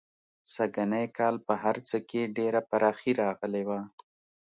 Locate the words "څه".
1.87-1.97